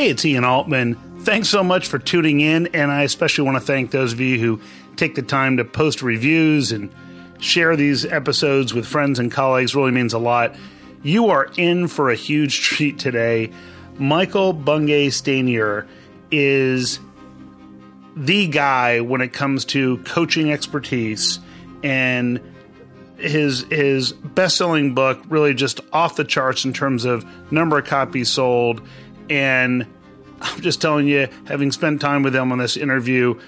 [0.00, 0.94] Hey, it's Ian Altman.
[1.24, 4.38] Thanks so much for tuning in, and I especially want to thank those of you
[4.38, 4.58] who
[4.96, 6.90] take the time to post reviews and
[7.38, 9.74] share these episodes with friends and colleagues.
[9.74, 10.56] Really means a lot.
[11.02, 13.52] You are in for a huge treat today.
[13.98, 15.86] Michael Bungay Stanier
[16.30, 16.98] is
[18.16, 21.40] the guy when it comes to coaching expertise
[21.82, 22.40] and
[23.18, 27.22] his his best-selling book really just off the charts in terms of
[27.52, 28.80] number of copies sold
[29.30, 29.86] and
[30.42, 33.38] I'm just telling you having spent time with him on this interview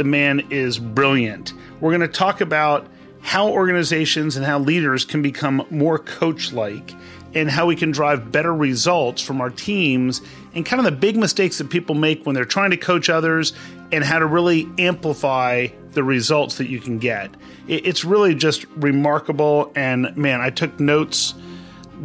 [0.00, 1.52] the man is brilliant.
[1.78, 2.86] We're going to talk about
[3.20, 6.94] how organizations and how leaders can become more coach like
[7.34, 10.22] and how we can drive better results from our teams
[10.54, 13.52] and kind of the big mistakes that people make when they're trying to coach others
[13.92, 17.30] and how to really amplify the results that you can get.
[17.68, 19.70] It's really just remarkable.
[19.76, 21.34] And man, I took notes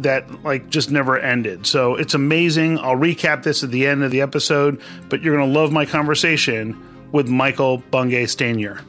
[0.02, 1.66] that like just never ended.
[1.66, 2.78] So it's amazing.
[2.78, 5.86] I'll recap this at the end of the episode, but you're going to love my
[5.86, 6.80] conversation
[7.12, 8.82] with Michael Bungay Stanier.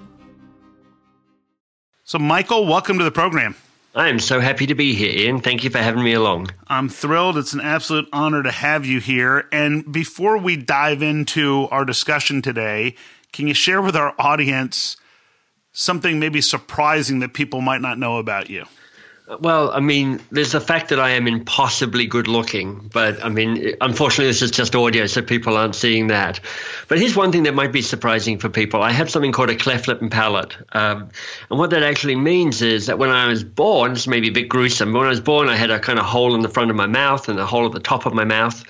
[2.04, 3.56] So, Michael, welcome to the program.
[3.94, 5.42] I am so happy to be here, Ian.
[5.42, 6.52] Thank you for having me along.
[6.68, 7.38] I'm thrilled.
[7.38, 9.48] It's an absolute honor to have you here.
[9.52, 12.96] And before we dive into our discussion today,
[13.34, 14.98] can you share with our audience
[15.72, 18.66] something maybe surprising that people might not know about you?
[19.42, 23.76] Well, I mean, there's the fact that I am impossibly good looking, but I mean,
[23.82, 26.40] unfortunately, this is just audio, so people aren't seeing that.
[26.88, 28.82] But here's one thing that might be surprising for people.
[28.82, 30.56] I have something called a cleft lip and palate.
[30.72, 31.10] Um,
[31.50, 34.32] and what that actually means is that when I was born, this may be a
[34.32, 36.50] bit gruesome, but when I was born, I had a kind of hole in the
[36.50, 38.64] front of my mouth and a hole at the top of my mouth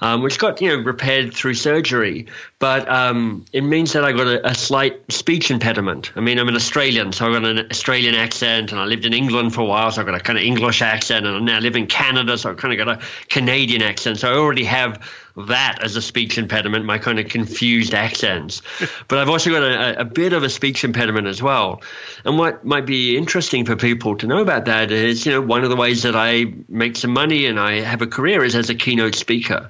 [0.00, 2.26] um, which got you know repaired through surgery.
[2.58, 6.12] But um, it means that I got a, a, slight speech impediment.
[6.16, 9.12] I mean, I'm an Australian, so I've got an Australian accent, and I lived in
[9.12, 11.60] England for a while, so I've got a kind of English accent, and I now
[11.60, 14.18] live in Canada, so I've kind of got a Canadian accent.
[14.18, 15.00] So I already have
[15.46, 18.62] that as a speech impediment, my kind of confused accents.
[19.06, 21.82] but I've also got a, a, bit of a speech impediment as well.
[22.24, 25.62] And what might be interesting for people to know about that is, you know, one
[25.62, 28.68] of the ways that I make some money and I have a career is as
[28.68, 29.68] a keynote speaker.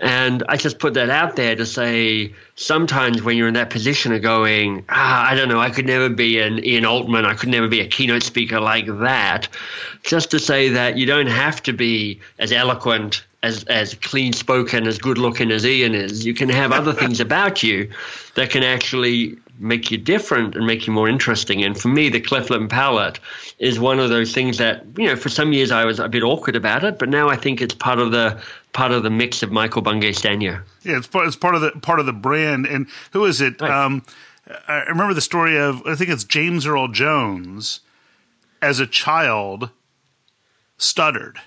[0.00, 4.12] And I just put that out there to say sometimes when you're in that position
[4.12, 7.50] of going, ah, I don't know, I could never be an Ian Altman, I could
[7.50, 9.48] never be a keynote speaker like that,
[10.02, 14.86] just to say that you don't have to be as eloquent as as clean spoken,
[14.86, 17.90] as good looking as Ian is, you can have other things about you
[18.34, 21.62] that can actually make you different and make you more interesting.
[21.62, 23.18] And for me, the cleft lip palate
[23.58, 25.16] is one of those things that you know.
[25.16, 27.74] For some years, I was a bit awkward about it, but now I think it's
[27.74, 28.40] part of the
[28.72, 30.64] part of the mix of Michael Bungay Stanier.
[30.82, 32.66] Yeah, it's part, it's part of the part of the brand.
[32.66, 33.60] And who is it?
[33.60, 33.70] Right.
[33.70, 34.04] Um,
[34.68, 37.80] I remember the story of I think it's James Earl Jones
[38.60, 39.70] as a child
[40.78, 41.38] stuttered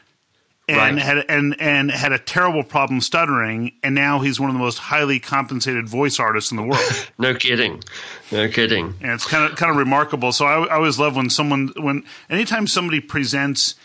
[0.67, 0.97] and right.
[0.97, 4.77] had and and had a terrible problem stuttering, and now he's one of the most
[4.77, 7.09] highly compensated voice artists in the world.
[7.17, 7.83] no kidding,
[8.31, 8.95] no kidding.
[9.01, 10.31] And it's kind of kind of remarkable.
[10.31, 13.75] So I, I always love when someone when anytime somebody presents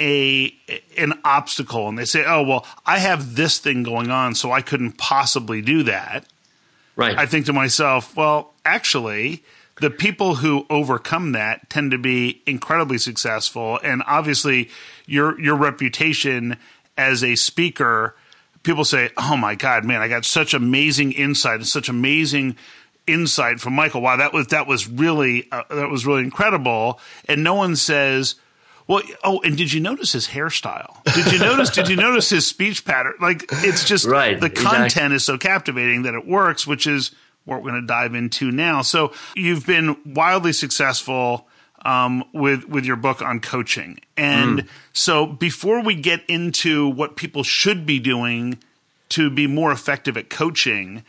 [0.00, 0.54] a
[0.96, 4.62] an obstacle and they say, "Oh well, I have this thing going on, so I
[4.62, 6.24] couldn't possibly do that."
[6.96, 7.16] Right.
[7.16, 9.44] I think to myself, well, actually,
[9.80, 14.70] the people who overcome that tend to be incredibly successful and obviously
[15.06, 16.56] your your reputation
[16.96, 18.14] as a speaker
[18.62, 22.56] people say oh my god man i got such amazing insight and such amazing
[23.06, 26.98] insight from michael wow that was that was really uh, that was really incredible
[27.28, 28.36] and no one says
[28.88, 31.02] well, oh, and did you notice his hairstyle?
[31.12, 31.70] Did you notice?
[31.70, 33.14] did you notice his speech pattern?
[33.20, 35.16] Like, it's just right, the content exactly.
[35.16, 37.10] is so captivating that it works, which is
[37.46, 38.82] what we're going to dive into now.
[38.82, 41.48] So you've been wildly successful
[41.84, 44.68] um, with with your book on coaching, and mm.
[44.92, 48.58] so before we get into what people should be doing
[49.10, 51.04] to be more effective at coaching,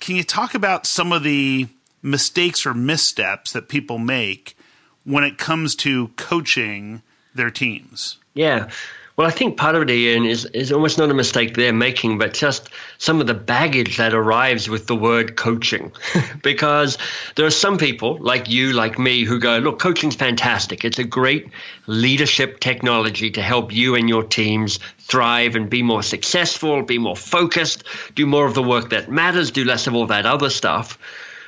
[0.00, 1.68] can you talk about some of the
[2.02, 4.56] mistakes or missteps that people make
[5.04, 7.02] when it comes to coaching
[7.34, 8.16] their teams?
[8.34, 8.70] Yeah.
[9.16, 12.18] Well, I think part of it, Ian, is, is almost not a mistake they're making,
[12.18, 12.68] but just
[12.98, 15.92] some of the baggage that arrives with the word coaching.
[16.42, 16.98] because
[17.34, 20.84] there are some people like you, like me, who go, look, coaching's fantastic.
[20.84, 21.48] It's a great
[21.86, 27.16] leadership technology to help you and your teams thrive and be more successful, be more
[27.16, 30.98] focused, do more of the work that matters, do less of all that other stuff.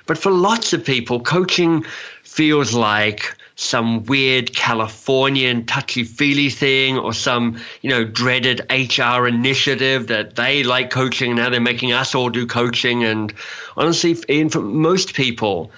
[0.06, 1.84] But for lots of people, coaching
[2.22, 10.06] feels like some weird Californian touchy feely thing or some, you know, dreaded HR initiative
[10.06, 11.32] that they like coaching.
[11.32, 13.02] And now they're making us all do coaching.
[13.02, 13.34] And
[13.76, 15.72] honestly, for most people,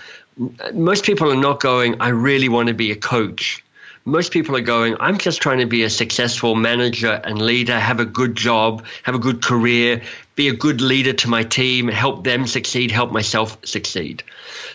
[0.74, 3.64] most people are not going, I really want to be a coach.
[4.04, 7.98] Most people are going, I'm just trying to be a successful manager and leader, have
[7.98, 10.02] a good job, have a good career,
[10.34, 14.22] be a good leader to my team, help them succeed, help myself succeed.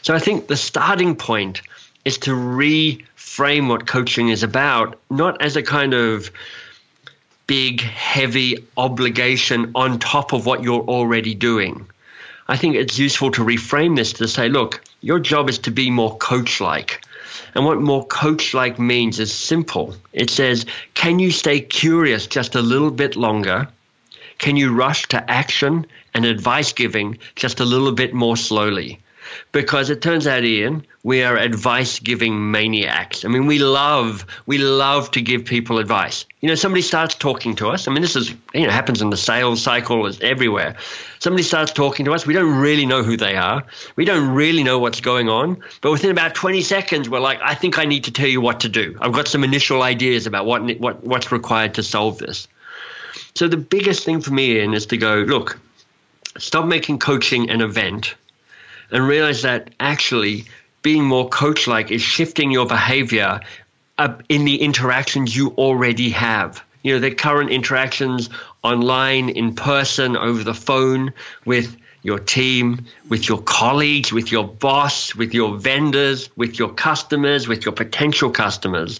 [0.01, 1.61] So I think the starting point
[2.05, 6.31] is to reframe what coaching is about, not as a kind of
[7.47, 11.87] big, heavy obligation on top of what you're already doing.
[12.47, 15.89] I think it's useful to reframe this to say, look, your job is to be
[15.89, 17.03] more coach like.
[17.55, 19.95] And what more coach like means is simple.
[20.13, 23.67] It says, can you stay curious just a little bit longer?
[24.37, 28.99] Can you rush to action and advice giving just a little bit more slowly?
[29.51, 33.25] Because it turns out, Ian, we are advice giving maniacs.
[33.25, 36.25] I mean, we love we love to give people advice.
[36.41, 37.87] You know, somebody starts talking to us.
[37.87, 40.75] I mean, this is you know happens in the sales cycle is everywhere.
[41.19, 42.25] Somebody starts talking to us.
[42.25, 43.63] We don't really know who they are.
[43.95, 45.61] We don't really know what's going on.
[45.81, 48.61] But within about 20 seconds, we're like, I think I need to tell you what
[48.61, 48.97] to do.
[48.99, 52.47] I've got some initial ideas about what what what's required to solve this.
[53.35, 55.59] So the biggest thing for me, Ian, is to go look.
[56.37, 58.15] Stop making coaching an event
[58.91, 60.45] and realize that actually
[60.81, 63.39] being more coach like is shifting your behavior
[64.29, 66.63] in the interactions you already have.
[66.83, 68.29] You know, the current interactions
[68.61, 71.13] online, in person, over the phone,
[71.45, 77.47] with your team, with your colleagues, with your boss, with your vendors, with your customers,
[77.47, 78.99] with your potential customers.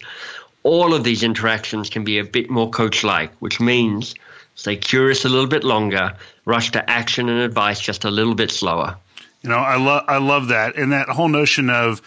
[0.64, 4.16] All of these interactions can be a bit more coach like, which means
[4.56, 8.50] stay curious a little bit longer, rush to action and advice just a little bit
[8.50, 8.96] slower.
[9.46, 12.02] You know, I love I love that, and that whole notion of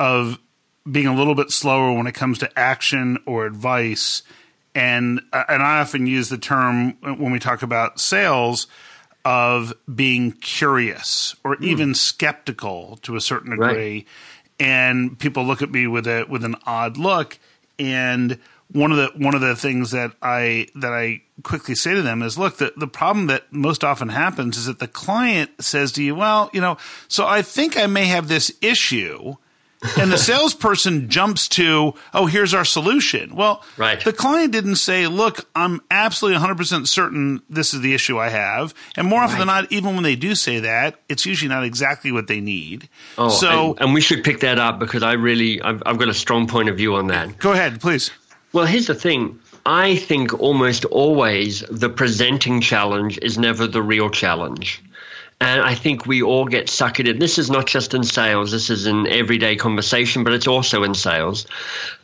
[0.00, 0.38] of
[0.90, 4.22] being a little bit slower when it comes to action or advice,
[4.74, 8.68] and uh, and I often use the term when we talk about sales
[9.22, 11.64] of being curious or mm.
[11.64, 14.06] even skeptical to a certain degree, right.
[14.58, 17.38] and people look at me with a with an odd look,
[17.78, 18.38] and
[18.72, 22.22] one of the one of the things that I that I quickly say to them
[22.22, 26.02] is, look, the, the problem that most often happens is that the client says to
[26.02, 26.76] you, well, you know,
[27.08, 29.36] so I think I may have this issue.
[29.98, 33.34] and the salesperson jumps to, oh, here's our solution.
[33.34, 34.02] Well, right.
[34.04, 38.74] the client didn't say, look, I'm absolutely 100% certain this is the issue I have.
[38.96, 39.38] And more often right.
[39.40, 42.88] than not, even when they do say that, it's usually not exactly what they need.
[43.18, 46.08] Oh, so, and, and we should pick that up because I really, I've, I've got
[46.08, 47.40] a strong point of view on that.
[47.40, 48.12] Go ahead, please.
[48.52, 49.40] Well, here's the thing.
[49.64, 54.82] I think almost always the presenting challenge is never the real challenge.
[55.40, 57.18] And I think we all get suckered in.
[57.18, 58.52] This is not just in sales.
[58.52, 61.46] This is in everyday conversation, but it's also in sales.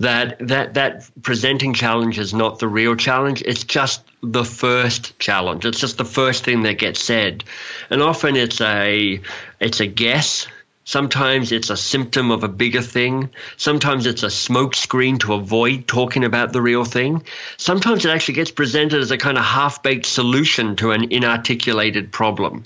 [0.00, 3.42] That that that presenting challenge is not the real challenge.
[3.46, 5.64] It's just the first challenge.
[5.64, 7.44] It's just the first thing that gets said,
[7.90, 9.20] and often it's a
[9.60, 10.48] it's a guess
[10.88, 13.29] Sometimes it's a symptom of a bigger thing.
[13.58, 17.25] Sometimes it's a smokescreen to avoid talking about the real thing.
[17.58, 22.11] Sometimes it actually gets presented as a kind of half baked solution to an inarticulated
[22.11, 22.64] problem.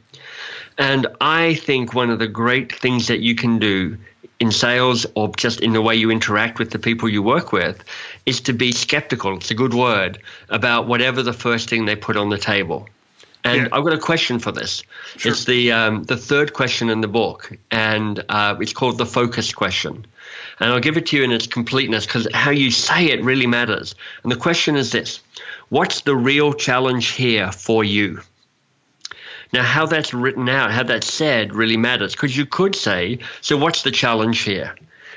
[0.78, 3.98] And I think one of the great things that you can do
[4.38, 7.82] in sales or just in the way you interact with the people you work with
[8.24, 9.38] is to be skeptical.
[9.38, 12.88] It's a good word about whatever the first thing they put on the table.
[13.44, 13.68] And yeah.
[13.72, 14.84] I've got a question for this.
[15.16, 15.32] Sure.
[15.32, 19.52] It's the um, the third question in the book, and uh, it's called the focus
[19.52, 20.06] question.
[20.60, 23.46] And I'll give it to you in its completeness because how you say it really
[23.46, 23.94] matters.
[24.22, 25.20] And the question is this:
[25.70, 28.20] What's the real challenge here for you?
[29.52, 33.56] Now, how that's written out, how that's said, really matters because you could say, "So,
[33.56, 34.74] what's the challenge here?"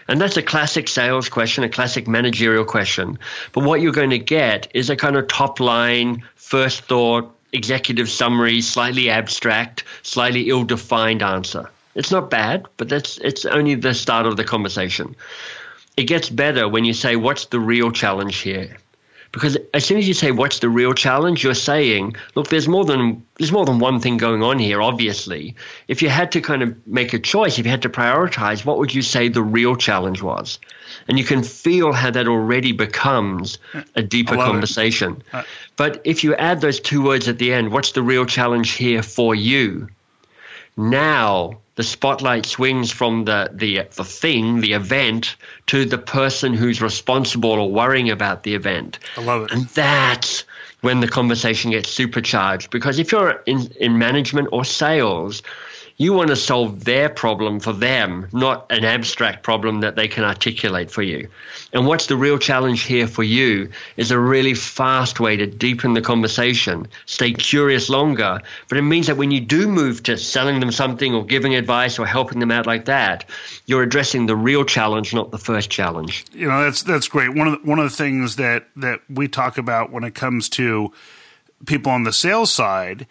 [0.08, 3.18] And that's a classic sales question, a classic managerial question.
[3.54, 8.10] But what you're going to get is a kind of top line, first thought, executive
[8.10, 11.72] summary, slightly abstract, slightly ill-defined answer.
[11.96, 15.16] It's not bad, but that's it's only the start of the conversation.
[15.98, 18.78] It gets better when you say, "What's the real challenge here?"
[19.32, 22.86] Because as soon as you say, "What's the real challenge?" you're saying, "Look, there's more
[22.86, 25.56] than there's more than one thing going on here." Obviously,
[25.88, 28.78] if you had to kind of make a choice, if you had to prioritize, what
[28.78, 30.60] would you say the real challenge was?
[31.08, 33.60] And you can feel how that already becomes
[33.96, 35.22] a deeper conversation.
[35.32, 35.44] Uh,
[35.76, 39.04] but if you add those two words at the end, what's the real challenge here
[39.04, 39.88] for you?
[40.78, 45.36] Now the spotlight swings from the, the, the thing, the event,
[45.68, 49.00] to the person who's responsible or worrying about the event.
[49.18, 49.52] I love it.
[49.52, 50.46] And that's
[50.82, 52.72] when the conversation gets supercharged.
[52.72, 55.44] Because if you're in, in management or sales,
[55.98, 60.25] you want to solve their problem for them, not an abstract problem that they can
[60.25, 61.30] articulate for you.
[61.72, 65.94] And what's the real challenge here for you is a really fast way to deepen
[65.94, 68.42] the conversation, stay curious longer.
[68.68, 71.98] But it means that when you do move to selling them something or giving advice
[71.98, 73.24] or helping them out like that,
[73.66, 76.25] you're addressing the real challenge, not the first challenge.
[76.34, 77.34] You know, that's that's great.
[77.34, 80.50] One of the, one of the things that that we talk about when it comes
[80.50, 80.92] to
[81.66, 83.08] people on the sales side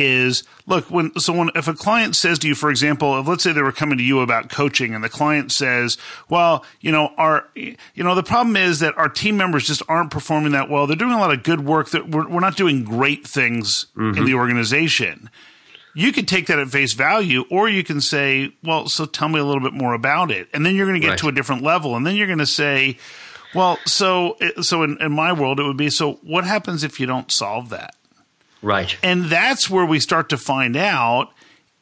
[0.00, 3.42] is look when so when if a client says to you for example if let's
[3.42, 5.96] say they were coming to you about coaching and the client says
[6.28, 10.10] well you know our you know the problem is that our team members just aren't
[10.10, 10.86] performing that well.
[10.86, 14.18] They're doing a lot of good work that we're, we're not doing great things mm-hmm.
[14.18, 15.30] in the organization.
[15.94, 19.40] You could take that at face value or you can say well so tell me
[19.40, 20.48] a little bit more about it.
[20.52, 21.18] And then you're going to get right.
[21.20, 21.96] to a different level.
[21.96, 22.98] And then you're going to say
[23.54, 27.06] well so so in, in my world it would be so what happens if you
[27.06, 27.94] don't solve that
[28.62, 28.96] Right.
[29.02, 31.32] And that's where we start to find out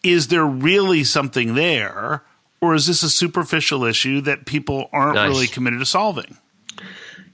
[0.03, 2.23] is there really something there,
[2.61, 5.29] or is this a superficial issue that people aren't nice.
[5.29, 6.39] really committed to solving?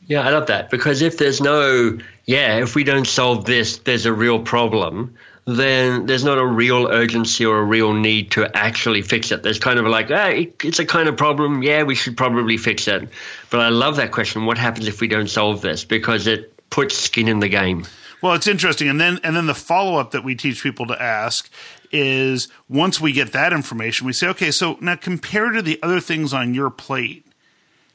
[0.06, 4.06] Yeah, I love that because if there's no, yeah, if we don't solve this, there's
[4.06, 9.02] a real problem, then there's not a real urgency or a real need to actually
[9.02, 9.42] fix it.
[9.42, 11.62] There's kind of like, hey, it's a kind of problem.
[11.62, 13.08] Yeah, we should probably fix it.
[13.50, 14.46] But I love that question.
[14.46, 15.84] What happens if we don't solve this?
[15.84, 17.84] Because it puts skin in the game.
[18.22, 21.02] Well, it's interesting, and then and then the follow up that we teach people to
[21.02, 21.50] ask
[21.90, 26.00] is once we get that information, we say, okay, so now compared to the other
[26.00, 27.26] things on your plate,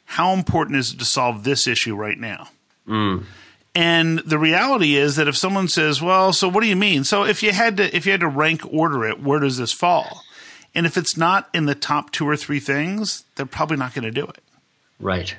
[0.05, 2.50] how important is it to solve this issue right now?
[2.88, 3.24] Mm.
[3.74, 7.24] And the reality is that if someone says, "Well, so what do you mean?" So
[7.24, 10.24] if you had to if you had to rank order it, where does this fall?
[10.74, 14.03] And if it's not in the top two or three things, they're probably not going
[14.03, 14.43] to do it.
[15.00, 15.36] Right.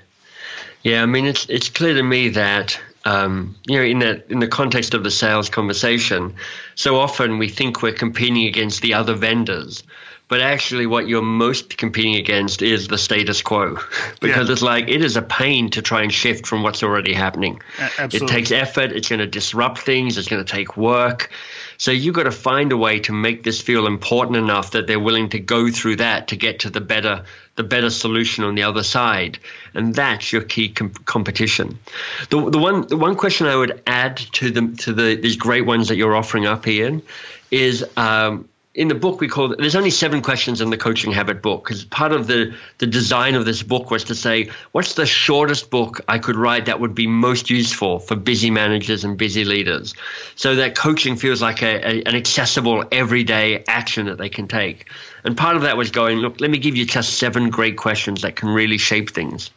[0.83, 4.39] Yeah, I mean it's it's clear to me that um, you know, in that in
[4.39, 6.35] the context of the sales conversation,
[6.75, 9.83] so often we think we're competing against the other vendors,
[10.29, 13.79] but actually, what you're most competing against is the status quo,
[14.21, 14.53] because yeah.
[14.53, 17.63] it's like it is a pain to try and shift from what's already happening.
[17.79, 18.27] Absolutely.
[18.27, 18.93] It takes effort.
[18.93, 20.19] It's going to disrupt things.
[20.19, 21.31] It's going to take work.
[21.79, 25.01] So you've got to find a way to make this feel important enough that they're
[25.01, 28.65] willing to go through that to get to the better the better solution on the
[28.65, 29.39] other side,
[29.75, 31.79] and that's your key com- competition.
[32.31, 35.67] The, the one the one question I would add to the to the these great
[35.67, 37.03] ones that you're offering up, Ian,
[37.51, 41.43] is um, in the book we call there's only seven questions in the coaching habit
[41.43, 45.05] book because part of the the design of this book was to say what's the
[45.05, 49.45] shortest book i could write that would be most useful for busy managers and busy
[49.45, 49.95] leaders?
[50.37, 54.87] So that coaching feels like a, a, an accessible everyday action that they can take.
[55.25, 58.23] And part of that was going look let me give you just seven great questions
[58.23, 59.51] that can really shape things.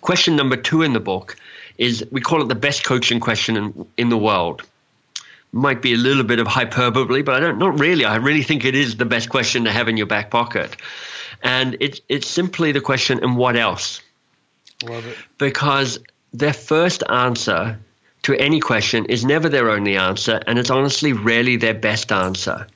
[0.00, 1.36] Question number two in the book
[1.78, 4.62] is we call it the best coaching question in, in the world
[5.52, 8.04] might be a little bit of hyperbole, but I don't, not really.
[8.04, 10.76] I really think it is the best question to have in your back pocket.
[11.42, 14.00] And it's, it's simply the question, and what else?
[14.84, 15.16] Love it.
[15.38, 15.98] Because
[16.32, 17.78] their first answer
[18.22, 22.66] to any question is never their only answer, and it's honestly rarely their best answer.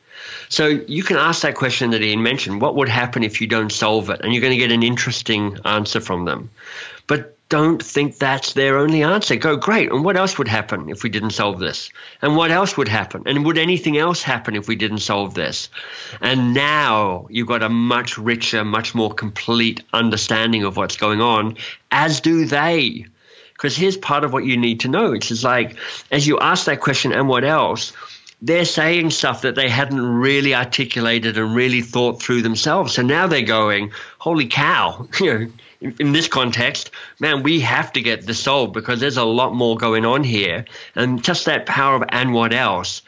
[0.49, 3.71] So you can ask that question that Ian mentioned what would happen if you don't
[3.71, 4.21] solve it?
[4.23, 6.51] And you're going to get an interesting answer from them.
[7.07, 9.37] But don't think that's their only answer.
[9.37, 9.91] Go, great.
[9.91, 11.91] And what else would happen if we didn't solve this?
[12.23, 13.23] And what else would happen?
[13.27, 15.69] And would anything else happen if we didn't solve this?
[16.21, 21.57] And now you've got a much richer, much more complete understanding of what's going on,
[21.91, 23.07] as do they.
[23.53, 25.13] Because here's part of what you need to know.
[25.13, 25.77] It's just like,
[26.11, 27.93] as you ask that question, and what else?
[28.43, 32.93] they're saying stuff that they hadn't really articulated and really thought through themselves.
[32.93, 35.51] So now they're going, holy cow, you know,
[35.99, 39.77] in, this context, man, we have to get this solved because there's a lot more
[39.77, 40.65] going on here.
[40.95, 43.03] And just that power of and what else,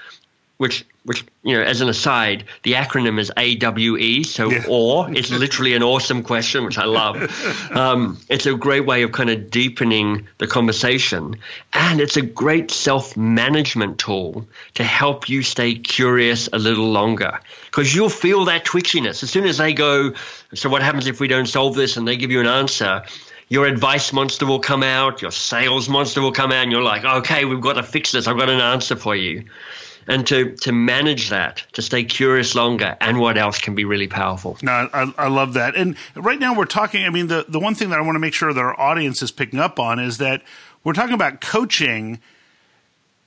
[0.59, 4.65] which which you know, as an aside, the acronym is AWE, so yeah.
[4.69, 7.17] or it's literally an awesome question, which I love.
[7.77, 11.37] Um, it's a great way of kind of deepening the conversation,
[11.73, 17.95] and it's a great self-management tool to help you stay curious a little longer because
[17.95, 20.15] you'll feel that twitchiness as soon as they go.
[20.55, 21.97] So what happens if we don't solve this?
[21.97, 23.05] And they give you an answer
[23.49, 27.05] your advice monster will come out, your sales monster will come out, and you're like,
[27.05, 28.27] okay, we've got to fix this.
[28.27, 29.45] I've got an answer for you
[30.07, 34.09] and to to manage that, to stay curious longer, and what else can be really
[34.09, 34.57] powerful.
[34.63, 35.75] No, I, I love that.
[35.75, 37.05] And right now we're talking.
[37.05, 39.23] I mean, the the one thing that I want to make sure that our audience
[39.23, 40.43] is picking up on is that
[40.85, 42.21] we're talking about coaching.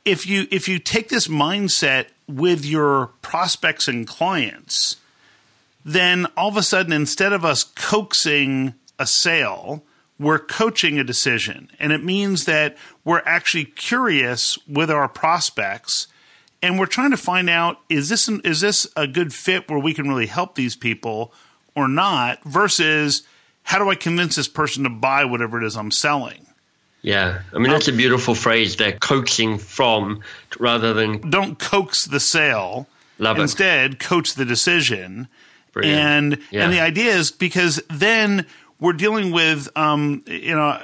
[0.05, 4.97] If you if you take this mindset with your prospects and clients,
[5.83, 9.83] then all of a sudden, instead of us coaxing a sale,
[10.19, 11.69] we're coaching a decision.
[11.79, 16.07] And it means that we're actually curious with our prospects
[16.61, 19.79] and we're trying to find out is this an, is this a good fit where
[19.79, 21.33] we can really help these people
[21.75, 23.23] or not versus
[23.63, 26.47] how do I convince this person to buy whatever it is I'm selling?
[27.01, 28.75] Yeah, I mean that's a beautiful phrase.
[28.75, 30.21] They're coaxing from
[30.59, 32.87] rather than don't coax the sale.
[33.19, 33.43] Love it.
[33.43, 33.99] Instead, it.
[33.99, 35.29] coach the decision.
[35.71, 35.99] Brilliant.
[35.99, 36.63] And yeah.
[36.63, 38.45] and the idea is because then
[38.81, 40.81] we're dealing with um, you know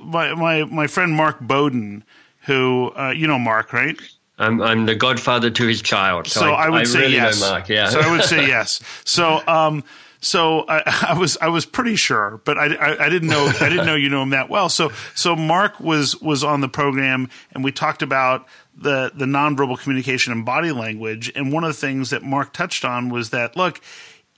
[0.00, 2.02] my my my friend Mark Bowden,
[2.46, 3.96] who uh, you know Mark right?
[4.38, 6.26] I'm, I'm the godfather to his child.
[6.26, 7.40] So, so I, I, would I say really yes.
[7.40, 7.68] know Mark.
[7.68, 7.88] Yeah.
[7.88, 8.80] So I would say yes.
[9.04, 9.84] So um,
[10.20, 13.68] so I, I, was I was pretty sure, but I, I, I, didn't know I
[13.68, 14.68] didn't know you know him that well.
[14.68, 19.78] So so Mark was was on the program, and we talked about the the nonverbal
[19.78, 21.30] communication and body language.
[21.36, 23.80] And one of the things that Mark touched on was that look,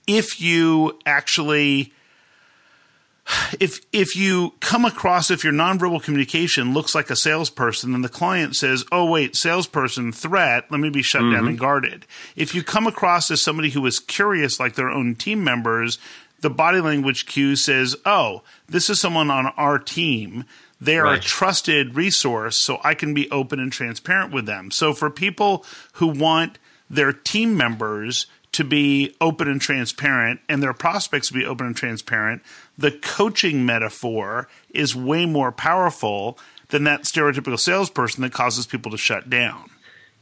[0.05, 1.93] if you actually
[3.59, 8.09] if if you come across if your nonverbal communication looks like a salesperson and the
[8.09, 11.33] client says, "Oh wait, salesperson threat, let me be shut mm-hmm.
[11.33, 12.05] down and guarded."
[12.35, 15.99] If you come across as somebody who is curious like their own team members,
[16.41, 20.45] the body language cue says, "Oh, this is someone on our team."
[20.79, 21.19] They are right.
[21.19, 24.69] a trusted resource, so I can be open and transparent with them.
[24.69, 30.73] So for people who want their team members to be open and transparent and their
[30.73, 32.41] prospects to be open and transparent,
[32.75, 38.97] the coaching metaphor is way more powerful than that stereotypical salesperson that causes people to
[38.97, 39.69] shut down.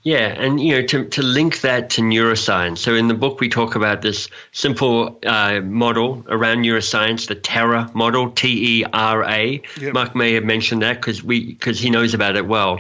[0.06, 2.78] Yeah, and you know to to link that to neuroscience.
[2.78, 7.90] So in the book we talk about this simple uh, model around neuroscience, the TERA
[7.96, 9.64] model, T E R A.
[9.82, 9.94] Yep.
[9.94, 12.80] Mark may have mentioned that because we because he knows about it well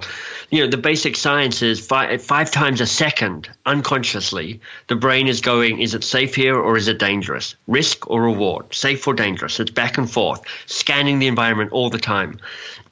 [0.51, 5.41] you know, the basic science is five, five times a second, unconsciously, the brain is
[5.41, 7.55] going, is it safe here or is it dangerous?
[7.67, 8.74] Risk or reward?
[8.74, 9.60] Safe or dangerous?
[9.60, 12.39] It's back and forth, scanning the environment all the time.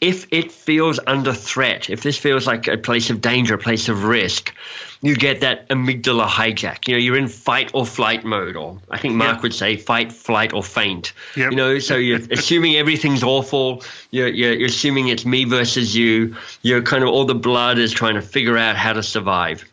[0.04, 3.88] If it feels under threat, if this feels like a place of danger, a place
[3.88, 4.54] of risk,
[5.02, 6.90] you get that amygdala hijack.
[6.90, 9.44] You know, you're in fight or flight mode, or I think Mark yep.
[9.44, 11.14] would say fight, flight, or faint.
[11.38, 11.52] Yep.
[11.52, 13.82] You know, so you're assuming everything's awful.
[14.12, 16.36] You're, you're, you're assuming it's me versus you.
[16.64, 19.64] You're kind of all the blood is trying to figure out how to survive.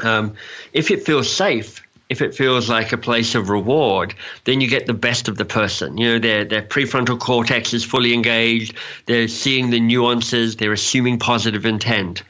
[0.00, 0.34] Um,
[0.72, 4.14] if it feels safe, if it feels like a place of reward,
[4.44, 5.96] then you get the best of the person.
[5.96, 8.76] You know, their their prefrontal cortex is fully engaged.
[9.06, 10.56] They're seeing the nuances.
[10.56, 12.22] They're assuming positive intent.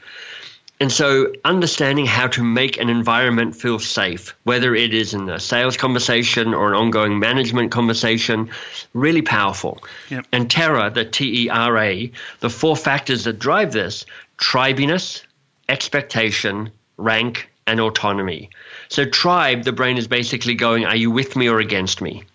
[0.79, 5.39] And so, understanding how to make an environment feel safe, whether it is in a
[5.39, 8.49] sales conversation or an ongoing management conversation,
[8.93, 9.83] really powerful.
[10.09, 10.27] Yep.
[10.31, 14.05] And TERA, the T E R A, the four factors that drive this
[14.37, 15.23] tribiness,
[15.67, 18.49] expectation, rank, and autonomy.
[18.93, 22.25] So, tribe, the brain is basically going, Are you with me or against me?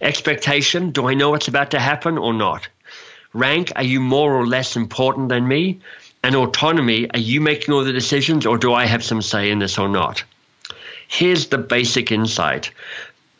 [0.00, 2.66] Expectation, do I know what's about to happen or not?
[3.32, 5.78] Rank, are you more or less important than me?
[6.24, 9.60] and autonomy, are you making all the decisions or do I have some say in
[9.60, 10.24] this or not?
[11.06, 12.72] Here's the basic insight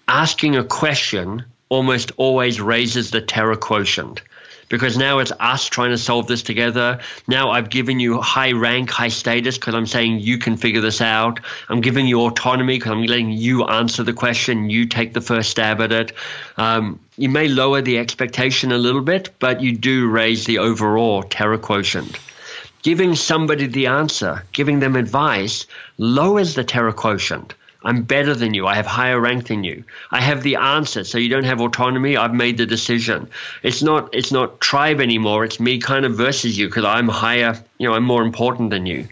[0.07, 4.23] asking a question almost always raises the TERA quotient
[4.71, 7.01] because now it's us trying to solve this together.
[7.29, 11.03] Now I've given you high rank, high status because I'm saying you can figure this
[11.03, 11.41] out.
[11.69, 14.71] I'm giving you autonomy because I'm letting you answer the question.
[14.71, 16.13] You take the first stab at it.
[16.57, 21.23] Um, you may lower the expectation a little bit, but you do raise the overall
[21.23, 22.19] TERA quotient
[22.83, 25.67] giving somebody the answer, giving them advice,
[25.99, 27.55] lowers the TERA quotient.
[27.83, 28.67] I'm better than you.
[28.67, 29.85] I have higher rank than you.
[30.11, 31.05] I have the answer.
[31.05, 32.17] So you don't have autonomy.
[32.17, 33.29] I've made the decision.
[33.63, 35.45] It's not it's not tribe anymore.
[35.45, 38.87] It's me kind of versus you because I'm higher, you know, I'm more important than
[38.87, 39.09] you.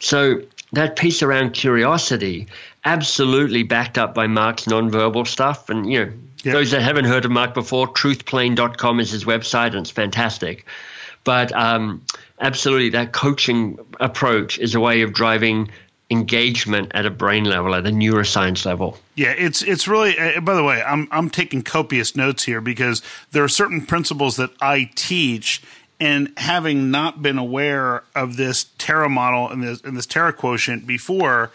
[0.00, 2.48] So that piece around curiosity,
[2.84, 5.68] absolutely backed up by Mark's nonverbal stuff.
[5.68, 6.12] And you know,
[6.42, 6.54] yep.
[6.54, 10.66] those that haven't heard of Mark before, truthplane.com is his website and it's fantastic.
[11.24, 12.04] But um,
[12.40, 15.70] absolutely, that coaching approach is a way of driving
[16.12, 18.98] engagement at a brain level, at a neuroscience level.
[19.16, 20.16] Yeah, it's it's really.
[20.18, 24.36] Uh, by the way, I'm I'm taking copious notes here because there are certain principles
[24.36, 25.62] that I teach,
[25.98, 30.86] and having not been aware of this TERA model and this and this TERA quotient
[30.86, 31.50] before.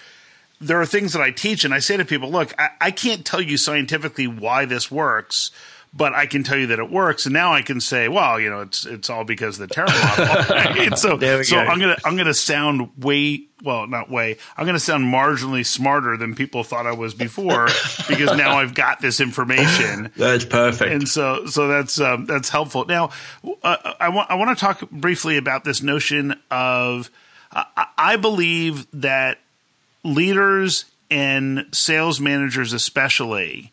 [0.59, 3.23] There are things that I teach, and I say to people, "Look, I, I can't
[3.23, 5.51] tell you scientifically why this works,
[5.93, 7.25] but I can tell you that it works.
[7.25, 9.87] And now I can say, well, you know, it's it's all because of the TERA
[9.87, 10.87] model.
[10.97, 11.57] So, so go.
[11.59, 14.37] I'm gonna I'm gonna sound way well, not way.
[14.55, 17.65] I'm gonna sound marginally smarter than people thought I was before
[18.07, 20.11] because now I've got this information.
[20.15, 20.91] That's perfect.
[20.91, 22.85] And so so that's um, that's helpful.
[22.85, 23.09] Now,
[23.63, 27.09] uh, I want I want to talk briefly about this notion of
[27.51, 27.63] uh,
[27.97, 29.39] I believe that
[30.03, 33.71] leaders and sales managers especially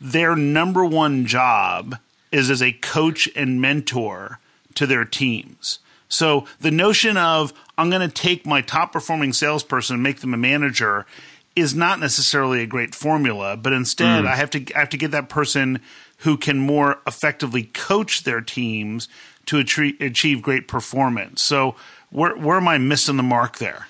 [0.00, 1.96] their number one job
[2.32, 4.38] is as a coach and mentor
[4.74, 5.78] to their teams.
[6.08, 10.34] So the notion of I'm going to take my top performing salesperson and make them
[10.34, 11.06] a manager
[11.54, 14.28] is not necessarily a great formula, but instead mm.
[14.28, 15.80] I have to I have to get that person
[16.18, 19.08] who can more effectively coach their teams
[19.46, 21.42] to achieve great performance.
[21.42, 21.74] So
[22.10, 23.88] where where am I missing the mark there?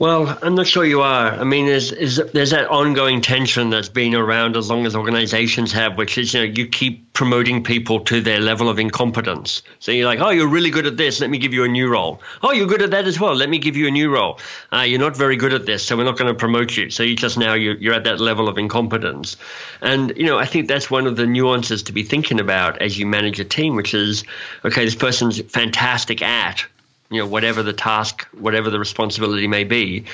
[0.00, 1.32] Well, I'm not sure you are.
[1.32, 5.98] I mean, there's, there's that ongoing tension that's been around as long as organizations have,
[5.98, 9.60] which is, you know, you keep promoting people to their level of incompetence.
[9.80, 11.20] So you're like, oh, you're really good at this.
[11.20, 12.20] Let me give you a new role.
[12.44, 13.34] Oh, you're good at that as well.
[13.34, 14.38] Let me give you a new role.
[14.72, 16.90] Uh, you're not very good at this, so we're not going to promote you.
[16.90, 19.36] So you just now you're, you're at that level of incompetence.
[19.80, 22.96] And, you know, I think that's one of the nuances to be thinking about as
[22.96, 24.22] you manage a team, which is,
[24.64, 26.64] okay, this person's fantastic at
[27.10, 30.04] you know, whatever the task, whatever the responsibility may be,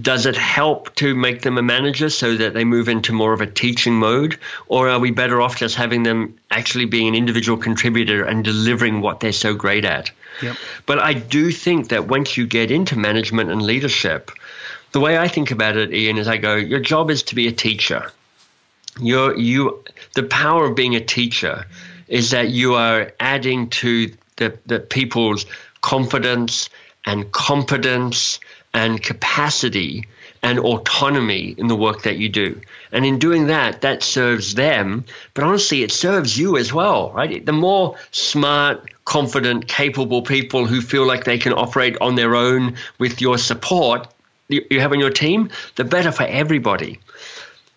[0.00, 3.40] does it help to make them a manager so that they move into more of
[3.40, 4.38] a teaching mode?
[4.68, 9.00] Or are we better off just having them actually being an individual contributor and delivering
[9.00, 10.10] what they're so great at?
[10.42, 10.56] Yep.
[10.86, 14.30] But I do think that once you get into management and leadership,
[14.92, 17.46] the way I think about it, Ian, is I go, your job is to be
[17.48, 18.12] a teacher.
[19.00, 19.84] You're, you,
[20.14, 21.66] the power of being a teacher
[22.08, 25.46] is that you are adding to the, the people's
[25.80, 26.68] confidence
[27.04, 28.40] and competence
[28.72, 30.04] and capacity
[30.42, 32.60] and autonomy in the work that you do.
[32.92, 37.44] And in doing that, that serves them, but honestly, it serves you as well, right?
[37.44, 42.76] The more smart, confident, capable people who feel like they can operate on their own
[42.98, 44.08] with your support
[44.50, 46.98] you have on your team, the better for everybody.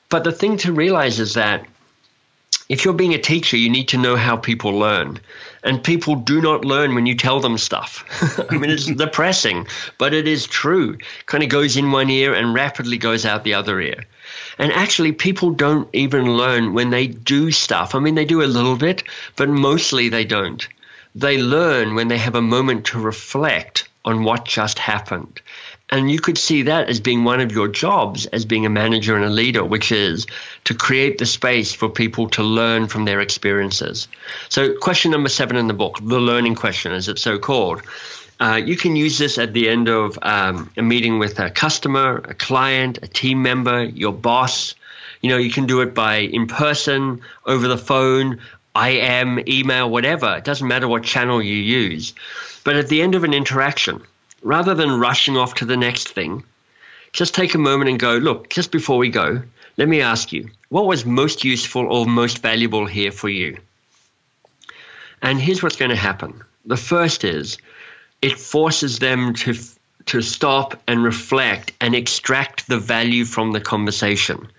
[0.09, 1.65] But the thing to realize is that
[2.69, 5.19] if you're being a teacher, you need to know how people learn.
[5.63, 8.03] And people do not learn when you tell them stuff.
[8.49, 10.97] I mean, it's depressing, but it is true.
[11.25, 14.03] Kind of goes in one ear and rapidly goes out the other ear.
[14.57, 17.95] And actually, people don't even learn when they do stuff.
[17.95, 19.03] I mean, they do a little bit,
[19.35, 20.67] but mostly they don't.
[21.15, 25.41] They learn when they have a moment to reflect on what just happened.
[25.93, 29.15] And you could see that as being one of your jobs as being a manager
[29.15, 30.25] and a leader, which is
[30.63, 34.07] to create the space for people to learn from their experiences.
[34.49, 37.83] So, question number seven in the book, the learning question, as it's so called.
[38.39, 42.23] Uh, you can use this at the end of um, a meeting with a customer,
[42.27, 44.73] a client, a team member, your boss.
[45.21, 48.39] You know, you can do it by in person, over the phone,
[48.75, 50.37] IM, email, whatever.
[50.37, 52.15] It doesn't matter what channel you use.
[52.63, 54.01] But at the end of an interaction,
[54.43, 56.43] rather than rushing off to the next thing,
[57.11, 59.41] just take a moment and go, look, just before we go,
[59.77, 63.57] let me ask you, what was most useful or most valuable here for you?
[65.21, 66.43] And here's what's going to happen.
[66.65, 67.57] The first is
[68.21, 69.55] it forces them to
[70.05, 74.49] to stop and reflect and extract the value from the conversation.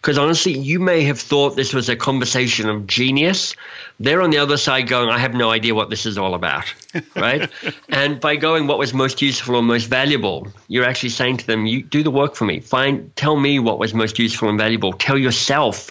[0.00, 3.54] Because honestly, you may have thought this was a conversation of genius.
[3.98, 6.72] They're on the other side going, I have no idea what this is all about.
[7.16, 7.50] right?
[7.88, 11.66] and by going what was most useful or most valuable, you're actually saying to them,
[11.66, 12.60] You do the work for me.
[12.60, 14.94] Find tell me what was most useful and valuable.
[14.94, 15.90] Tell yourself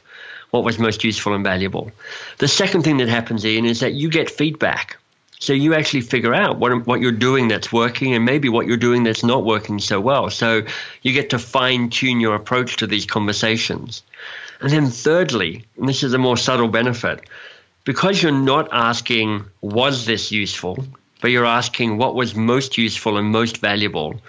[0.50, 1.92] what was most useful and valuable.
[2.40, 4.98] The second thing that happens, Ian, is that you get feedback.
[5.42, 8.78] So you actually figure out what what you're doing that's working and maybe what you're
[8.78, 10.30] doing that's not working so well.
[10.30, 10.64] So
[11.02, 14.04] you get to fine tune your approach to these conversations.
[14.60, 17.22] And then thirdly, and this is a more subtle benefit,
[17.86, 20.86] because you're not asking was this useful,
[21.22, 24.22] but you're asking what was most useful and most valuable.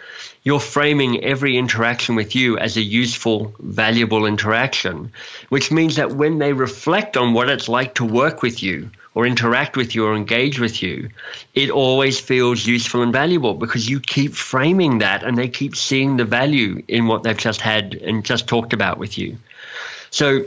[0.44, 5.12] You're framing every interaction with you as a useful, valuable interaction,
[5.48, 9.26] which means that when they reflect on what it's like to work with you, or
[9.26, 11.10] interact with you or engage with you,
[11.54, 16.16] it always feels useful and valuable because you keep framing that and they keep seeing
[16.16, 19.38] the value in what they've just had and just talked about with you.
[20.10, 20.44] So,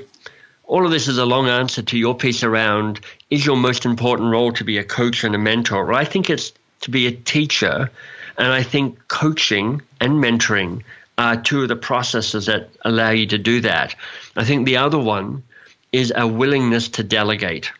[0.65, 4.31] all of this is a long answer to your piece around is your most important
[4.31, 5.85] role to be a coach and a mentor?
[5.85, 7.91] Well, I think it's to be a teacher,
[8.37, 10.83] and I think coaching and mentoring
[11.17, 13.95] are two of the processes that allow you to do that.
[14.35, 15.43] I think the other one
[15.91, 17.71] is a willingness to delegate.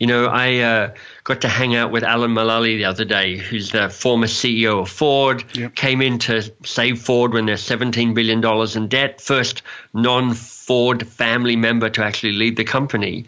[0.00, 3.70] You know, I uh, got to hang out with Alan Mulally the other day, who's
[3.70, 5.74] the former CEO of Ford, yep.
[5.74, 8.42] came in to save Ford when they're $17 billion
[8.76, 13.26] in debt, first non Ford family member to actually lead the company.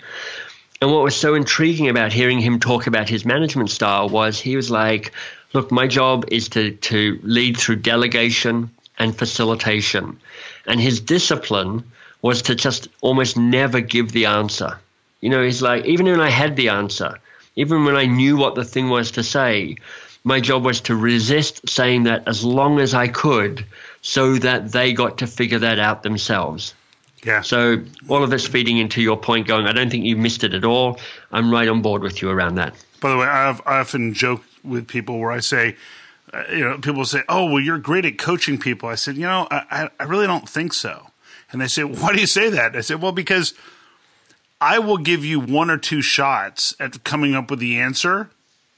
[0.80, 4.56] And what was so intriguing about hearing him talk about his management style was he
[4.56, 5.12] was like,
[5.52, 10.18] look, my job is to, to lead through delegation and facilitation.
[10.66, 11.85] And his discipline
[12.22, 14.78] was to just almost never give the answer.
[15.22, 17.18] You know, he's like, even when I had the answer,
[17.56, 19.76] even when I knew what the thing was to say,
[20.24, 23.64] my job was to resist saying that as long as I could
[24.02, 26.74] so that they got to figure that out themselves.
[27.24, 27.42] Yeah.
[27.42, 30.54] So all of it's feeding into your point going, I don't think you missed it
[30.54, 30.98] at all.
[31.30, 32.74] I'm right on board with you around that.
[33.00, 35.76] By the way, I've, I often joke with people where I say,
[36.32, 38.88] uh, you know, people say, oh, well, you're great at coaching people.
[38.88, 41.11] I said, you know, I, I really don't think so.
[41.52, 42.74] And they say, why do you say that?
[42.74, 43.54] I said, well, because–
[44.62, 48.31] I will give you one or two shots at coming up with the answer,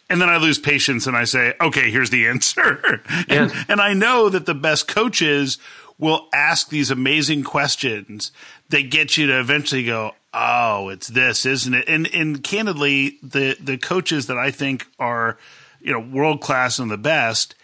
[0.09, 3.03] and then I lose patience and I say, okay, here's the answer.
[3.29, 3.64] and, Yeah.
[3.68, 5.59] and I know that the best coaches
[5.99, 8.33] will ask these amazing questions
[8.70, 11.85] that get you to eventually go, oh, it's this, isn't it?
[11.87, 15.37] And, and candidly, the, the coaches that I think are,
[15.81, 17.55] you know, world class and the best,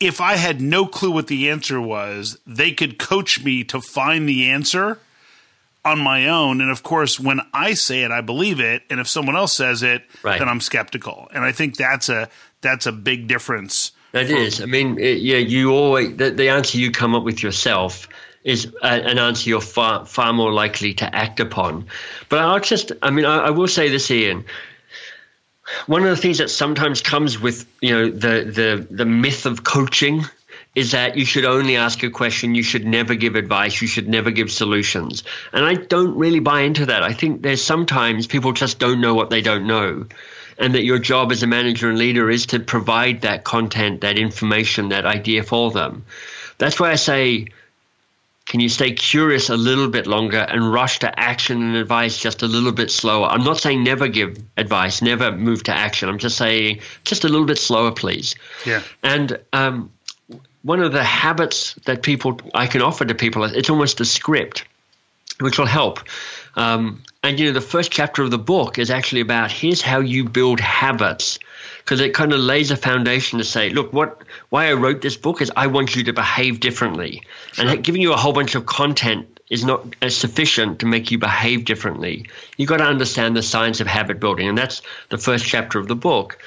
[0.00, 4.28] if I had no clue what the answer was, they could coach me to find
[4.28, 4.98] the answer
[5.84, 6.60] on my own.
[6.60, 8.82] And of course, when I say it, I believe it.
[8.90, 10.38] And if someone else says it, Right.
[10.38, 11.28] then I'm skeptical.
[11.34, 12.28] And I think that's a
[12.60, 13.92] that's a big difference.
[14.12, 14.60] That is.
[14.60, 18.08] I mean, it, yeah, you always the, the answer you come up with yourself
[18.44, 21.86] is a, an answer you're far far more likely to act upon.
[22.28, 24.44] But I'll just, I mean, I, I will say this, Ian.
[25.86, 29.64] One of the things that sometimes comes with you know the the the myth of
[29.64, 30.24] coaching
[30.74, 34.08] is that you should only ask a question, you should never give advice, you should
[34.08, 35.22] never give solutions.
[35.52, 37.02] And I don't really buy into that.
[37.02, 40.06] I think there's sometimes people just don't know what they don't know.
[40.58, 44.18] And that your job as a manager and leader is to provide that content, that
[44.18, 46.04] information, that idea for them.
[46.58, 47.48] That's why I say,
[48.46, 52.42] can you stay curious a little bit longer and rush to action and advice just
[52.42, 53.26] a little bit slower?
[53.26, 56.08] I'm not saying never give advice, never move to action.
[56.08, 58.34] I'm just saying just a little bit slower, please.
[58.66, 58.82] Yeah.
[59.02, 59.90] And um,
[60.62, 64.64] one of the habits that people I can offer to people, it's almost a script,
[65.40, 66.00] which will help.
[66.54, 70.00] Um, and you know, the first chapter of the book is actually about here's how
[70.00, 71.38] you build habits,
[71.78, 75.16] because it kind of lays a foundation to say, look, what why I wrote this
[75.16, 77.22] book is I want you to behave differently,
[77.58, 81.18] and giving you a whole bunch of content is not as sufficient to make you
[81.18, 82.26] behave differently.
[82.56, 85.88] You've got to understand the science of habit building, and that's the first chapter of
[85.88, 86.38] the book.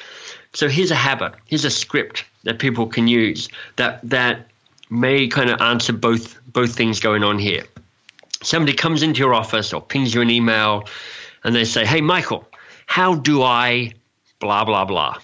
[0.55, 4.47] So here's a habit, here's a script that people can use that that
[4.89, 7.65] may kind of answer both both things going on here.
[8.41, 10.87] Somebody comes into your office or pings you an email
[11.43, 12.47] and they say, Hey Michael,
[12.85, 13.91] how do I
[14.39, 15.17] blah blah blah?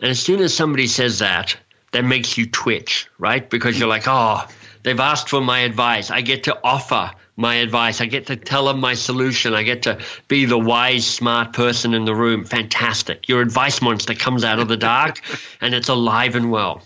[0.00, 1.56] And as soon as somebody says that,
[1.92, 3.48] that makes you twitch, right?
[3.48, 4.46] Because you're like, oh,
[4.82, 6.10] they've asked for my advice.
[6.10, 8.00] I get to offer my advice.
[8.00, 9.54] I get to tell them my solution.
[9.54, 12.44] I get to be the wise, smart person in the room.
[12.44, 13.28] Fantastic.
[13.28, 15.20] Your advice monster comes out of the dark
[15.60, 16.82] and it's alive and well.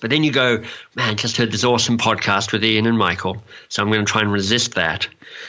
[0.00, 0.64] But then you go,
[0.96, 3.42] man, just heard this awesome podcast with Ian and Michael.
[3.68, 5.06] So I'm going to try and resist that.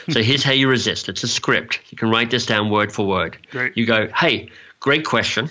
[0.08, 0.24] so hmm.
[0.24, 1.80] here's how you resist it's a script.
[1.90, 3.36] You can write this down word for word.
[3.50, 3.76] Great.
[3.76, 5.50] You go, hey, great question.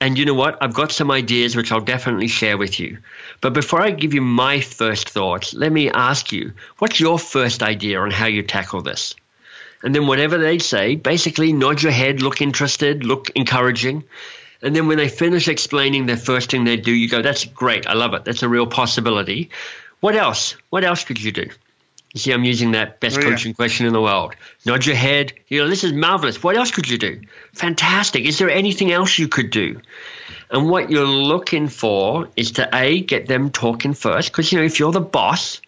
[0.00, 0.58] And you know what?
[0.62, 2.98] I've got some ideas which I'll definitely share with you.
[3.40, 7.62] But before I give you my first thoughts, let me ask you what's your first
[7.62, 9.14] idea on how you tackle this?
[9.82, 14.04] And then whatever they say, basically nod your head, look interested, look encouraging.
[14.62, 17.86] And then when they finish explaining the first thing they do, you go, that's great.
[17.86, 18.26] I love it.
[18.26, 19.48] That's a real possibility.
[20.00, 20.54] What else?
[20.68, 21.48] What else could you do?
[22.12, 23.30] You see, I'm using that best Oh, yeah.
[23.30, 24.34] coaching question in the world.
[24.66, 25.32] Nod your head.
[25.48, 26.42] You know, this is marvelous.
[26.42, 27.20] What else could you do?
[27.54, 28.26] Fantastic.
[28.26, 29.80] Is there anything else you could do?
[30.50, 34.30] And what you're looking for is to A, get them talking first.
[34.30, 35.60] Because, you know, if you're the boss,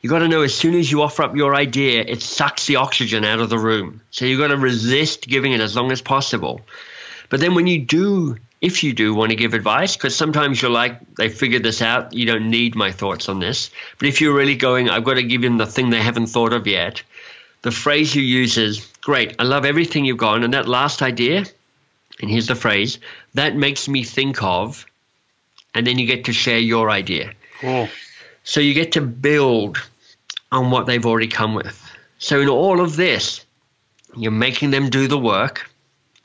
[0.00, 2.76] you got to know as soon as you offer up your idea, it sucks the
[2.76, 4.02] oxygen out of the room.
[4.10, 6.60] So you've got to resist giving it as long as possible.
[7.30, 10.70] But then when you do, if you do want to give advice, because sometimes you're
[10.70, 13.70] like, they figured this out, you don't need my thoughts on this.
[13.98, 16.52] But if you're really going, I've got to give them the thing they haven't thought
[16.52, 17.02] of yet,
[17.62, 20.44] the phrase you use is, great, I love everything you've gone.
[20.44, 21.44] And that last idea,
[22.20, 22.98] and here's the phrase,
[23.34, 24.86] that makes me think of,
[25.74, 27.32] and then you get to share your idea.
[27.60, 27.88] Cool.
[28.44, 29.78] So you get to build
[30.52, 31.80] on what they've already come with.
[32.18, 33.44] So in all of this,
[34.16, 35.68] you're making them do the work.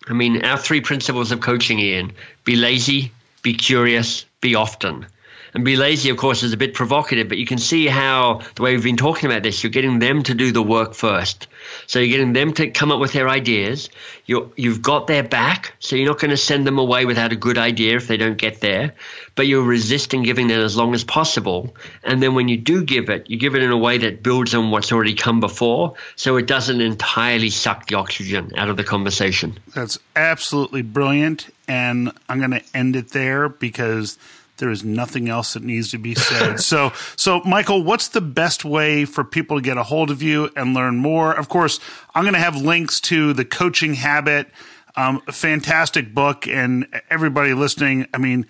[0.08, 5.08] I mean, our three principles of coaching, Ian be lazy, be curious, be often.
[5.54, 8.62] And be lazy, of course, is a bit provocative, but you can see how the
[8.62, 11.48] way we've been talking about this, you're getting them to do the work first.
[11.88, 13.90] So you're getting them to come up with their ideas.
[14.26, 17.36] You're, you've got their back, so you're not going to send them away without a
[17.36, 18.94] good idea if they don't get there.
[19.36, 21.76] But you're resisting giving it as long as possible.
[22.04, 24.54] And then when you do give it, you give it in a way that builds
[24.54, 28.84] on what's already come before, so it doesn't entirely suck the oxygen out of the
[28.84, 29.58] conversation.
[29.74, 31.50] That's absolutely brilliant.
[31.68, 34.18] And I'm going to end it there because
[34.60, 36.60] there is nothing else that needs to be said.
[36.60, 40.50] so, so Michael, what's the best way for people to get a hold of you
[40.56, 41.34] and learn more?
[41.34, 41.80] Of course,
[42.14, 44.50] I'm going to have links to the coaching habit.
[44.96, 48.46] Um, a fantastic book, and everybody listening, I mean,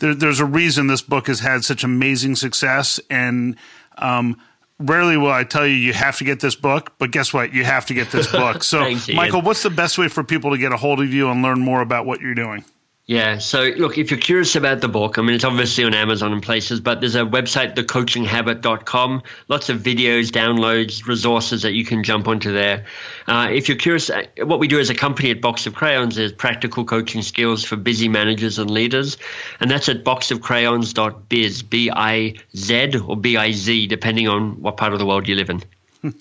[0.00, 2.98] there, there's a reason this book has had such amazing success.
[3.08, 3.56] And
[3.98, 4.40] um,
[4.78, 7.54] rarely will I tell you you have to get this book, but guess what?
[7.54, 8.64] You have to get this book.
[8.72, 11.42] So, Michael, what's the best way for people to get a hold of you and
[11.42, 12.64] learn more about what you're doing?
[13.06, 13.38] Yeah.
[13.38, 16.42] So, look, if you're curious about the book, I mean, it's obviously on Amazon and
[16.42, 19.22] places, but there's a website, thecoachinghabit.com.
[19.48, 22.86] Lots of videos, downloads, resources that you can jump onto there.
[23.26, 26.16] Uh, if you're curious, uh, what we do as a company at Box of Crayons
[26.16, 29.18] is practical coaching skills for busy managers and leaders.
[29.58, 34.92] And that's at boxofcrayons.biz, B I Z or B I Z, depending on what part
[34.92, 35.62] of the world you live in.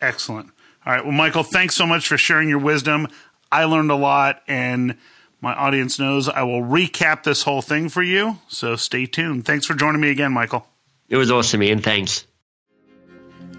[0.00, 0.50] Excellent.
[0.86, 1.04] All right.
[1.04, 3.08] Well, Michael, thanks so much for sharing your wisdom.
[3.50, 4.96] I learned a lot and
[5.42, 8.38] my audience knows I will recap this whole thing for you.
[8.46, 9.44] So stay tuned.
[9.44, 10.66] Thanks for joining me again, Michael.
[11.08, 11.80] It was awesome, Ian.
[11.80, 12.26] Thanks.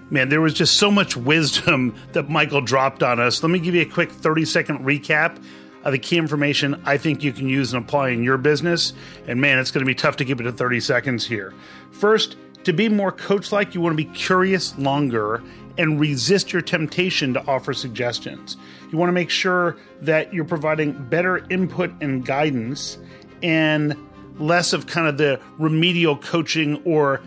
[0.10, 3.44] Man, there was just so much wisdom that Michael dropped on us.
[3.44, 5.44] Let me give you a quick 30 second recap
[5.84, 8.94] of the key information I think you can use and apply in your business.
[9.28, 11.54] And man, it's going to be tough to keep it to 30 seconds here.
[11.92, 15.44] First, to be more coach like, you want to be curious longer
[15.78, 18.58] and resist your temptation to offer suggestions.
[18.92, 22.98] You want to make sure that you're providing better input and guidance
[23.42, 23.98] and
[24.40, 27.22] less of kind of the remedial coaching or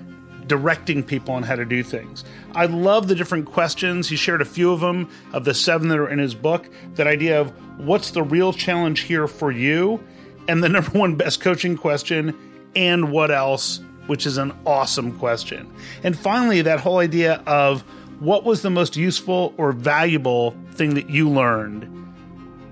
[0.47, 2.25] directing people on how to do things.
[2.55, 4.09] I love the different questions.
[4.09, 6.69] He shared a few of them of the seven that are in his book.
[6.95, 10.03] That idea of what's the real challenge here for you?
[10.49, 12.37] And the number one best coaching question,
[12.75, 13.81] and what else?
[14.07, 15.73] Which is an awesome question.
[16.05, 17.83] And finally, that whole idea of
[18.21, 21.85] what was the most useful or valuable thing that you learned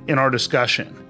[0.09, 1.01] in our discussion?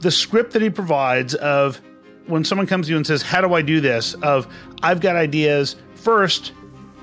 [0.00, 1.80] The script that he provides of
[2.26, 4.14] when someone comes to you and says, How do I do this?
[4.14, 4.46] Of
[4.82, 5.76] I've got ideas.
[5.94, 6.52] First,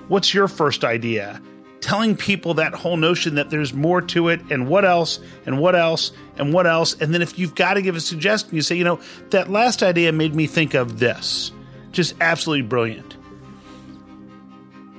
[0.07, 1.41] what's your first idea?
[1.79, 5.75] Telling people that whole notion that there's more to it and what else and what
[5.75, 6.95] else and what else.
[6.99, 8.99] And then if you've got to give a suggestion, you say, you know,
[9.31, 11.51] that last idea made me think of this.
[11.91, 13.15] Just absolutely brilliant.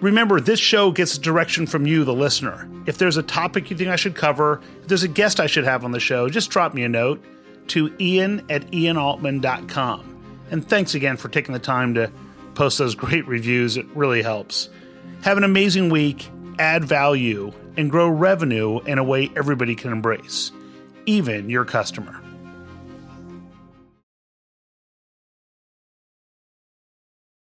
[0.03, 2.69] Remember, this show gets direction from you, the listener.
[2.87, 5.63] If there's a topic you think I should cover, if there's a guest I should
[5.63, 7.23] have on the show, just drop me a note
[7.69, 10.45] to ian at ianaltman.com.
[10.51, 12.11] And thanks again for taking the time to
[12.55, 13.77] post those great reviews.
[13.77, 14.69] It really helps.
[15.23, 20.51] Have an amazing week, add value, and grow revenue in a way everybody can embrace,
[21.07, 22.22] even your customer.